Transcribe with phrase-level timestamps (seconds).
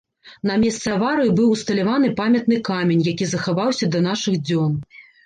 [0.49, 4.73] На месцы аварыі быў усталяваны памятны камень, які захаваўся да нашых дзён.